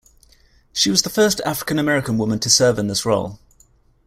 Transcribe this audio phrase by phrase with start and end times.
[0.73, 3.37] She was the first African American woman to serve in this role.